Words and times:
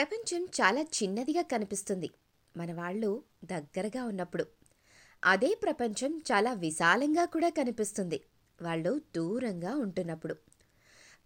ప్రపంచం 0.00 0.44
చాలా 0.44 0.80
చిన్నదిగా 0.80 1.42
కనిపిస్తుంది. 1.42 2.10
మన 2.56 2.72
వాళ్ళు 2.72 3.22
దగ్గరగా 3.44 4.04
ఉన్నప్పుడు. 4.04 4.46
అదే 5.24 5.58
ప్రపంచం 5.62 6.18
చాలా 6.18 6.52
విశాలంగా 6.52 7.24
కూడా 7.24 7.48
కనిపిస్తుంది. 7.48 8.20
వాళ్ళు 8.62 9.00
దూరంగా 9.16 9.76
ఉంటున్నప్పుడు. 9.76 10.34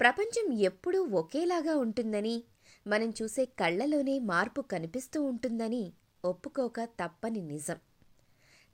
ప్రపంచం 0.01 0.53
ఎప్పుడూ 0.53 1.03
ఒకేలాగా 1.03 1.77
ఉంటుందని 1.77 2.45
మనం 2.87 3.15
చూసే 3.23 3.45
కళ్ళలోనే 3.45 4.19
మార్పు 4.19 4.61
కనిపిస్తూ 4.61 5.23
ఉంటుందని 5.23 5.93
ఒప్పుకోక 6.25 6.81
తప్పని 6.81 7.43
నిజం. 7.43 7.77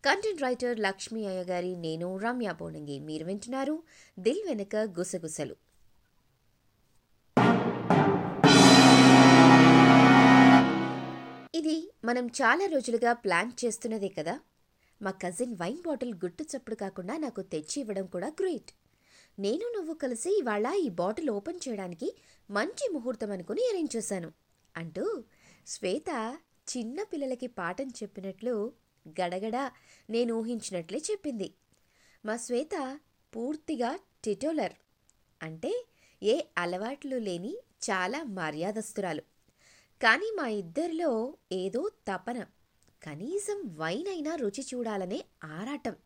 కంటెంట్ 0.04 0.42
రైటర్ 0.42 0.80
లక్ష్మీ 0.80 1.26
అయ్య 1.26 1.42
గారి 1.42 1.76
నేను 1.76 2.18
రమ్య 2.18 2.52
పోనంగి 2.52 2.98
మీరు 2.98 3.24
వింటున్నారు 3.24 3.82
దిల్ 4.18 4.48
వెనుక 4.48 4.76
గుసగుసలు. 4.76 5.56
మనం 12.10 12.26
చాలా 12.26 12.66
రోజులుగా 12.66 13.12
ప్లాన్ 13.12 13.52
చేస్తున్నదే 13.64 14.08
కదా. 14.08 14.40
మా 15.02 15.10
కజిన్ 15.10 15.56
వైన్ 15.56 15.82
బాటిల్ 15.86 16.14
గుట్టు 16.14 16.42
చప్పుడు 16.42 16.74
కాకుండా 16.74 17.16
నాకు 17.16 17.42
తెచ్చి 17.42 17.80
ఇవ్వడం 17.80 18.06
కూడా 18.06 18.28
గ్రేట్. 18.28 18.70
నేను 19.38 19.72
నువ్వు 19.72 19.94
కలిసి 19.94 20.38
ఇవాళ 20.38 20.66
ఈ 20.66 20.88
బాటిల్ 20.88 21.30
ఓపెన్ 21.30 21.60
చేయడానికి 21.68 22.16
మంచి 22.50 22.88
ముహూర్తం 22.92 23.30
అనుకుని 23.30 23.62
అరేంజ్ 23.68 23.96
చేశాను. 23.96 24.32
అంటూ 24.76 25.24
శ్వేత 25.66 26.38
చిన్న 26.76 27.02
పిల్లలకి 27.02 27.46
పాఠం 27.46 27.88
చెప్పినట్లు 27.88 28.72
గడగడ 29.08 29.70
నేను 30.10 30.34
ఊహించినట్లే 30.34 31.02
చెప్పింది. 31.10 31.54
మా 32.26 32.36
శ్వేత 32.36 33.00
పూర్తిగా 33.36 33.98
టిటోలర్. 34.24 34.72
అంటే 35.42 35.84
ఏ 36.22 36.40
అలవాట్లు 36.58 37.16
లేని 37.16 37.56
చాలా 37.90 38.22
మర్యాదస్తురాలు. 38.22 39.22
కానీ 40.00 40.30
మా 40.36 40.48
ఇద్దరిలో 40.48 41.34
ఏదో 41.52 41.88
తపన. 42.08 42.46
కనీసం 43.02 43.58
వైన్ 43.76 44.08
అయినా 44.08 44.34
రుచి 44.34 44.66
చూడాలనే 44.74 45.24
ఆరాటం. 45.44 45.96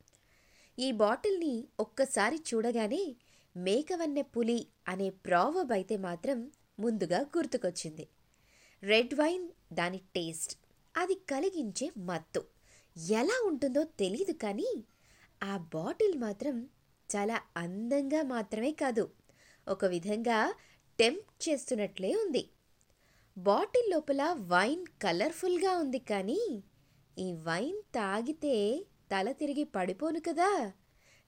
ఈ 0.78 0.92
బాటిల్ని 0.92 1.68
ఒక్కసారి 1.80 2.36
చూడగానే 2.36 3.16
మేకవన్నె 3.56 4.22
పులి 4.22 4.66
అనే 4.88 5.10
ప్రావబ్ 5.10 5.72
అయితే 5.72 5.96
మాత్రం 5.96 6.38
ముందుగా 6.80 7.20
గుర్తుకొచ్చింది. 7.36 8.08
రెడ్ 8.82 9.14
వైన్ 9.14 9.48
దాని 9.72 9.98
టేస్ట్ 9.98 10.54
అది 10.94 11.14
కలిగించే 11.14 11.90
మత్తు. 11.96 12.42
ఎలా 13.12 13.46
ఉంటుందో 13.46 13.84
తెలీదు 13.84 14.32
కానీ 14.32 14.70
ఆ 15.42 15.56
బాటిల్ 15.56 16.18
మాత్రం 16.18 16.56
చాలా 17.08 17.40
అందంగా 17.56 18.22
మాత్రమే 18.22 18.72
కాదు 18.72 19.04
ఒక 19.68 19.84
విధంగా 19.84 20.38
టెంప్ట్ 20.98 21.48
చేస్తున్నట్లే 21.48 22.14
ఉంది. 22.14 22.42
బాటిల్ 23.36 23.90
లోపల 23.90 24.22
వైన్ 24.32 24.86
కలర్ఫుల్గా 25.02 25.78
ఉంది 25.78 25.98
కానీ 25.98 26.62
ఈ 27.18 27.32
వైన్ 27.32 27.80
తాగితే 27.94 28.84
తల 29.12 29.32
తిరిగి 29.32 29.64
పడిపోను 29.64 30.20
కదా. 30.20 30.72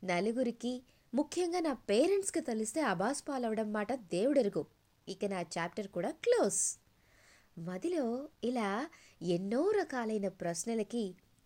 నలుగురికి 0.05 0.83
ముఖ్యంగా 1.15 1.61
నా 1.61 1.73
పేరెంట్స్కి 1.73 2.41
తెలిస్తే 2.41 2.81
అబాస్ 2.81 3.29
పాలవడం 3.29 3.73
మాట 3.73 3.95
దేవుడెరుగు. 3.95 4.67
ఇక 5.09 5.25
నా 5.25 5.41
చాప్టర్ 5.41 5.89
కూడా 5.89 6.11
క్లోజ్. 6.11 6.79
మదిలో 7.59 8.29
ఇలా 8.45 8.89
ఎన్నో 9.23 9.71
రకాలైన 9.71 10.29
ప్రశ్నలకి 10.29 11.05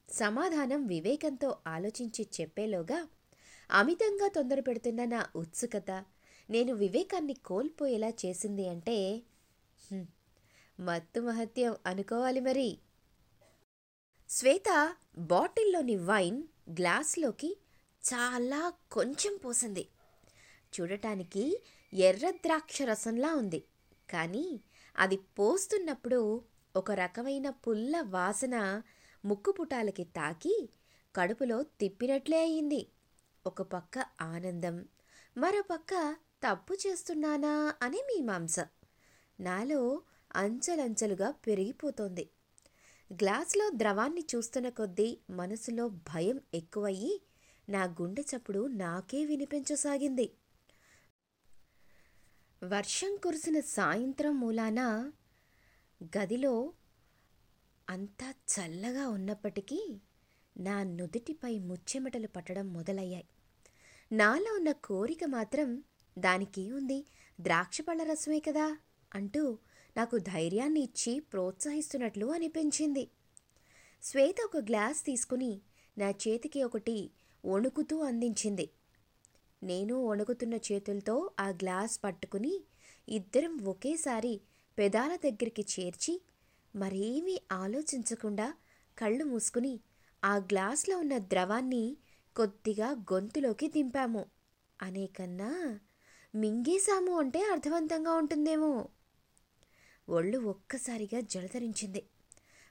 సమాధానం 0.09 0.87
వివేకంతో 0.87 1.57
ఆలోచించి 1.67 2.29
చెప్పేలోగా 2.41 3.09
అమితంగా 3.71 4.29
తొందర 4.29 4.61
పెడుతున్న 4.61 5.05
నా 5.05 5.27
ఉత్సుకత 5.37 5.91
నేను 6.51 6.75
వివేకాన్ని 6.75 7.35
కోల్పోయేలా 7.35 8.09
చేసింది 8.09 8.69
అంటే 8.69 8.99
మత్తు 10.81 11.21
మహత్యం 11.21 11.77
అనుకోవాలి 11.87 12.41
మరి. 12.41 12.79
శ్వేత 14.29 14.97
బాటిల్లోని 15.19 15.97
వైన్ 15.97 16.43
గ్లాస్లోకి 16.71 17.59
చాలా 18.07 18.73
కొంచెం 18.93 19.37
పోసింది. 19.37 19.89
చూడటానికి 20.81 21.63
ఎర్ర 21.95 22.31
ద్రాక్ష 22.31 22.83
రసంలా 22.83 23.35
ఉంది. 23.35 23.65
కానీ 24.11 24.61
అది 24.97 25.17
పోస్తున్నప్పుడు 25.17 26.43
ఒక 26.77 26.91
రకమైన 26.91 27.51
పుల్ల 27.51 28.01
వాసన 28.01 28.83
ముక్కుపుటాలకి 29.25 30.05
తాకి 30.05 30.71
కడుపులో 31.17 31.63
తిప్పినట్లే 31.63 32.41
అయింది. 32.41 32.89
ఒక 33.47 33.63
పక్క 33.63 34.05
ఆనందం 34.21 34.85
మరో 35.37 35.63
పక్క 35.63 36.17
తప్పు 36.49 36.75
చేస్తున్నానా 36.75 37.75
అనే 37.83 37.99
మీమాంస. 37.99 38.61
నాలో 39.41 40.03
అంచెలంచెలుగా 40.37 41.31
పెరిగిపోతోంది. 41.31 42.31
గ్లాసులో 43.13 43.71
ద్రవాన్ని 43.75 44.25
చూస్తున్న 44.35 44.69
కొద్దీ 44.69 45.19
మనసులో 45.31 45.89
భయం 45.89 46.41
ఎక్కువయ్యి 46.55 47.23
నా 47.69 47.85
గుండె 47.85 48.23
చప్పుడు 48.23 48.67
నాకే 48.67 49.25
వినిపించసాగింది. 49.25 50.37
వర్షం 52.65 53.17
కురిసిన 53.17 53.61
సాయంత్రం 53.61 54.41
మూలాన 54.41 55.13
గదిలో 56.19 56.73
అంతా 57.91 58.31
చల్లగా 58.31 59.09
ఉన్నప్పటికీ 59.09 60.01
నా 60.57 60.83
నుదుటిపై 60.83 61.59
ముచ్చెమటలు 61.59 62.27
పట్టడం 62.27 62.73
మొదలయ్యాయి. 62.73 63.29
నాలో 64.13 64.55
ఉన్న 64.55 64.73
కోరిక 64.73 65.25
మాత్రం 65.25 65.85
దానికి 66.19 66.73
ఉంది 66.73 67.07
ద్రాక్ష 67.41 67.81
పళ్ళ 67.81 68.03
రసమే 68.03 68.41
కదా 68.41 68.79
అంటూ 69.15 69.59
నాకు 69.97 70.19
ధైర్యాన్ని 70.19 70.81
ఇచ్చి 70.81 71.21
ప్రోత్సహిస్తున్నట్లు 71.21 72.27
అనిపించింది. 72.27 73.11
శ్వేత 74.03 74.35
ఒక 74.45 74.57
గ్లాస్ 74.57 75.07
తీసుకుని 75.07 75.61
నా 75.99 76.11
చేతికి 76.11 76.63
ఒకటి 76.63 77.11
వణుకుతూ 77.47 77.99
అందించింది. 77.99 78.71
నేను 79.63 80.07
వణుకుతున్న 80.07 80.55
చేతులతో 80.55 81.31
ఆ 81.41 81.49
గ్లాస్ 81.49 82.05
పట్టుకుని 82.05 82.65
ఇద్దరం 83.09 83.59
ఒకేసారి 83.65 84.41
పెదాల 84.79 85.17
దగ్గరికి 85.17 85.67
చేర్చి 85.81 86.23
మరేమీ 86.77 87.41
ఆలోచించకుండా 87.53 88.55
కళ్ళు 88.99 89.25
మూసుకుని 89.25 89.81
ఆ 90.25 90.37
గ్లాస్లో 90.37 90.99
ఉన్న 90.99 91.19
ద్రవాన్ని 91.19 91.97
కొద్దిగా 92.37 92.91
గొంతులోకి 92.91 93.69
దింపాము. 93.69 94.27
అనే 94.83 95.07
కన్నా 95.07 95.81
మింగేశాము 96.35 97.19
అంటే 97.19 97.41
అర్థవంతంగా 97.41 98.13
ఉంటుందేమో. 98.13 98.89
ఒళ్ళు 100.11 100.39
ఒక్కసారిగా 100.39 101.21
జలధరించింది 101.21 102.03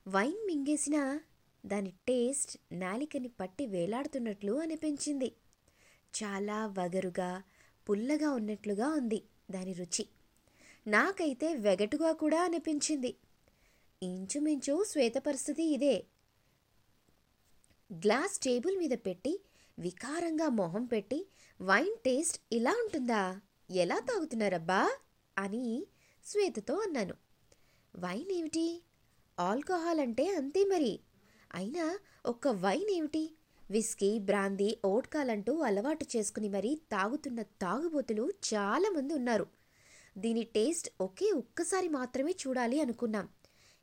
వైన్ 0.08 0.48
మింగేసినా 0.48 1.22
దాని 1.66 1.94
టేస్ట్ 2.08 2.58
నాలికని 2.72 3.28
పట్టి 3.28 3.66
వేలాడుతున్నట్లు 3.66 4.54
అనిపించింది. 4.54 5.32
చాలా 6.24 6.68
వగరుగా 6.68 7.44
పుల్లగా 7.90 8.32
ఉన్నట్లుగా 8.32 8.88
ఉంది 8.88 9.24
దాని 9.52 9.74
రుచి. 9.74 10.08
నాకైతే 10.88 11.56
వెగటుగా 11.56 12.12
కూడా 12.12 12.44
అనిపించింది. 12.44 13.16
ఇంచుమించు 14.04 14.84
శ్వేత 14.84 15.14
పరిస్థితి 15.16 15.64
ఇదే. 15.64 16.06
గ్లాస్ 17.94 18.40
టేబుల్ 18.40 18.78
మీద 18.78 18.90
పెట్టి 18.90 19.42
వికారంగా 19.80 20.50
మొహం 20.50 20.86
పెట్టి 20.86 21.28
వైన్ 21.62 21.98
టేస్ట్ 22.06 22.42
ఇలా 22.52 22.72
ఉంటుందా? 22.72 23.42
ఎలా 23.72 24.00
తాగుతున్నారబ్బా? 24.00 24.98
అని 25.38 25.88
శ్వేతతో 26.26 26.76
అన్నాను. 26.76 27.29
వైన్ 27.96 28.32
ఏమిటి? 28.32 28.84
ఆల్కహాల్ 29.40 30.00
అంటే 30.00 30.36
అంతే 30.36 30.64
మరి. 30.64 31.00
అయినా 31.56 32.00
ఒక్క 32.26 32.48
వైన్ 32.48 32.90
ఏమిటి? 32.92 33.36
విస్కీ 33.72 34.20
బ్రాందీ 34.20 34.78
ఓట్కాలంటూ 34.86 35.58
అలవాటు 35.58 36.06
చేసుకుని 36.18 36.50
మరీ 36.50 36.76
తాగుతున్న 36.92 37.42
తాగుబోతులు 37.42 38.32
చాలామంది 38.54 39.14
ఉన్నారు. 39.14 39.48
దీని 40.18 40.44
టేస్ట్ 40.44 40.90
ఒకే 41.02 41.32
ఒక్కసారి 41.32 41.88
మాత్రమే 41.88 42.36
చూడాలి 42.48 42.82
అనుకున్నాం. 42.82 43.30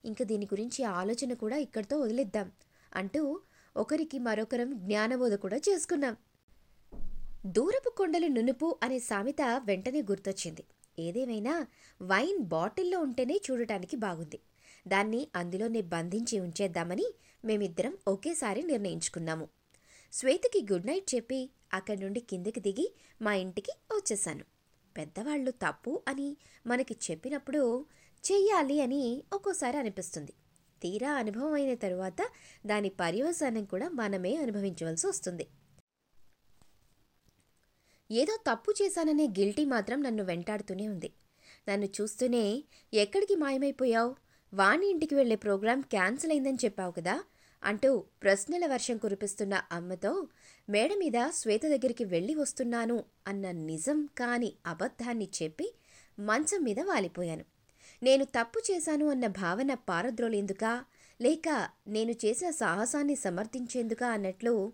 ఇంక 0.05 0.23
దీని 0.23 0.47
గురించి 0.47 0.85
ఆలోచన 0.85 1.33
కూడా 1.33 1.57
ఇక్కడితో 1.57 1.99
వదిలేద్దాం 1.99 2.53
అంటూ 2.95 3.41
ఒకరికి 3.77 4.19
మరొకరం 4.19 4.79
జ్ఞానబోధ 4.79 5.35
కూడా 5.35 5.57
చేసుకున్నాం. 5.57 6.17
దూరపు 7.47 7.91
కొండలు 7.91 8.27
నునుపు 8.27 8.79
అనే 8.83 8.99
సామెత 8.99 9.63
వెంటనే 9.65 10.03
గుర్తొచ్చింది. 10.03 10.65
ఏదేమైనా 10.99 11.67
వైన్ 12.03 12.39
బాటిల్లో 12.39 12.99
ఉంటేనే 12.99 13.41
చూడటానికి 13.51 13.97
బాగుంది. 13.97 14.39
దాన్ని 14.89 15.29
అందులోనే 15.37 15.81
బంధించి 15.81 16.41
ఉంచేద్దామని 16.41 17.07
మేమిద్దరం 17.45 17.99
ఒకేసారి 18.09 18.63
నిర్ణయించుకున్నాము. 18.63 19.49
శ్వేతకి 20.13 20.67
గుడ్ 20.73 20.87
నైట్ 20.87 21.15
చెప్పి 21.15 21.51
అక్కడి 21.73 22.01
నుండి 22.01 22.21
కిందకి 22.21 22.61
దిగి 22.61 22.87
మా 23.23 23.35
ఇంటికి 23.35 23.73
వచ్చేసాను 23.97 24.45
పెద్దవాళ్ళు 24.97 25.51
తప్పు 25.51 26.03
అని 26.09 26.37
మనకి 26.67 26.97
చెప్పినప్పుడు 27.11 27.87
చెయ్యాలి 28.25 28.81
అని 28.81 29.23
ఒక్కోసారి 29.33 29.77
అనిపిస్తుంది. 29.79 30.33
తీరా 30.83 31.13
అనుభవం 31.13 31.53
అయిన 31.53 31.75
తరువాత 31.75 32.21
దాని 32.67 32.89
పర్యవసానం 32.89 33.65
కూడా 33.65 33.89
మనమే 33.89 34.37
అనుభవించవలసి 34.37 35.07
వస్తుంది. 35.07 35.47
ఏదో 38.11 38.39
తప్పు 38.51 38.75
చేశాననే 38.83 39.25
గిల్టీ 39.25 39.65
మాత్రం 39.65 40.03
నన్ను 40.03 40.25
వెంటాడుతూనే 40.25 40.89
ఉంది. 40.89 41.13
నన్ను 41.69 41.87
చూస్తూనే 41.87 42.65
ఎక్కడికి 42.95 43.37
మాయమైపోయావు? 43.37 44.17
వాణి 44.55 44.91
ఇంటికి 44.91 45.15
వెళ్ళే 45.15 45.37
ప్రోగ్రాం 45.37 45.81
క్యాన్సిల్ 45.81 46.33
అయిందని 46.33 46.59
చెప్పావు 46.65 46.93
కదా? 46.93 47.25
అంటూ 47.65 48.05
ప్రశ్నల 48.23 48.67
వర్షం 48.67 48.97
కురిపిస్తున్న 48.97 49.63
అమ్మతో 49.73 50.29
మేడ 50.69 50.95
మీద 50.99 51.31
శ్వేత 51.31 51.63
దగ్గరికి 51.65 52.05
వెళ్ళి 52.05 52.35
వస్తున్నాను 52.35 53.05
అన్న 53.27 53.51
నిజం 53.51 54.09
కాని 54.19 54.53
అబద్ధాన్ని 54.67 55.29
చెప్పి 55.43 55.75
మంచం 56.19 56.65
మీద 56.65 56.81
వాలిపోయాను. 56.81 57.45
నేను 58.03 58.25
తప్పు 58.25 58.73
చేశాను 58.73 59.07
అన్న 59.07 59.27
భావన 59.27 59.75
పారద్రోలేందుకా? 59.75 60.85
లేక 61.21 61.69
నేను 61.89 62.11
చేసిన 62.11 62.51
సాహసాన్ని 62.51 63.17
సమర్థించేందుకా? 63.17 64.07
అన్నట్లు 64.09 64.73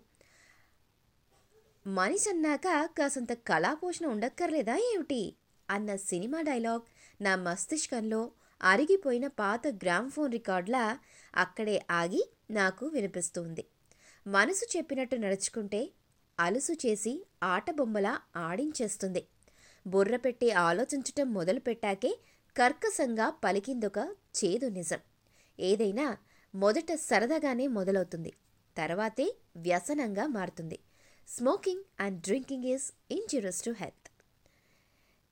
మనిషి 1.87 2.29
అన్నాక 2.29 2.89
కాసంత 2.97 3.33
కళాపోషణ 3.33 4.05
ఉండక్కర్లేదా 4.07 4.75
ఏమిటి? 4.75 5.35
అన్న 5.69 5.95
సినిమా 5.95 6.41
డైలాగ్ 6.41 6.81
నా 7.21 7.35
మస్తిష్కంలో 7.35 8.31
అరిగిపోయిన 8.61 9.27
పాత 9.27 9.67
గ్రామ్ఫోన్ 9.67 10.31
రికార్డులా 10.31 10.99
అక్కడే 11.35 11.85
ఆగి 11.91 12.31
నాకు 12.51 12.85
వినిపిస్తుంది. 12.85 13.65
మనసు 14.27 14.77
చెప్పినట్టు 14.77 15.15
నడుచుకుంటే 15.15 15.91
అలుసు 16.39 16.73
చేసి 16.73 17.25
ఆట 17.43 17.71
బొమ్మలా 17.71 18.21
ఆడించేస్తుంది. 18.35 19.27
బుర్ర 19.87 20.15
పెట్టి 20.15 20.51
ఆలోచించటం 20.51 21.33
మొదలుపెట్టాకే 21.33 22.19
కర్కశంగా 22.57 23.29
పలికిందొక 23.29 23.97
చేదు 24.39 24.69
నిజం. 24.69 24.99
ఏదైనా 25.59 26.17
మొదట 26.55 26.95
సరదాగానే 26.95 27.67
మొదలవుతుంది. 27.67 28.33
తర్వాతే 28.77 29.35
వ్యసనంగా 29.57 30.27
మారుతుంది. 30.27 30.79
Smoking 31.27 31.83
and 31.99 32.21
drinking 32.21 32.63
is 32.63 33.13
injurious 33.13 33.63
to 33.63 33.71
health 33.71 34.09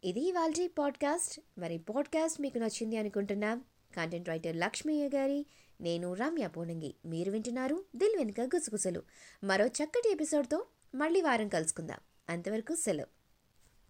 ఇది 0.03 0.19
ఇవాళ 0.19 0.67
పాడ్కాస్ట్ 0.79 1.39
మరి 1.57 1.77
పాడ్కాస్ట్ 1.77 2.41
మీకు 2.41 2.57
నచ్చింది 2.57 2.97
అనుకుంటున్నాం. 2.97 3.63
కంటెంట్ 3.95 4.29
రైటర్ 4.29 4.55
లక్ష్మయ్య 4.55 5.09
గారి 5.15 5.45
నేను 5.81 6.13
రమ్య 6.13 6.47
పూనంగి. 6.47 6.95
మీరు 7.05 7.31
వింటున్నారు 7.31 7.85
దిల్ 7.95 8.17
వెనుక 8.17 8.41
గుసగుసలు. 8.41 9.03
మరో 9.43 9.65
చక్కటి 9.65 10.11
ఎపిసోడ్తో 10.11 10.65
మళ్ళీ 10.95 11.21
వారం 11.21 11.47
కలుసుకుందాం. 11.47 11.97
అంతవరకు 12.29 12.75
సెలవు. 12.75 13.20